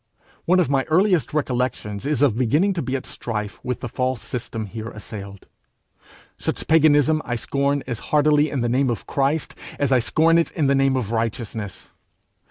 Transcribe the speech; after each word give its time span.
One 0.45 0.59
of 0.59 0.67
my 0.67 0.81
earliest 0.85 1.31
recollections 1.31 2.07
is 2.07 2.23
of 2.23 2.35
beginning 2.35 2.73
to 2.73 2.81
be 2.81 2.95
at 2.95 3.05
strife 3.05 3.63
with 3.63 3.81
the 3.81 3.87
false 3.87 4.19
system 4.19 4.65
here 4.65 4.89
assailed. 4.89 5.45
Such 6.39 6.65
paganism 6.67 7.21
I 7.23 7.35
scorn 7.35 7.83
as 7.85 7.99
heartily 8.09 8.49
in 8.49 8.61
the 8.61 8.67
name 8.67 8.89
of 8.89 9.05
Christ, 9.05 9.53
as 9.77 9.91
I 9.91 9.99
scorn 9.99 10.39
it 10.39 10.49
in 10.53 10.65
the 10.65 10.73
name 10.73 10.95
of 10.95 11.11
righteousness. 11.11 11.91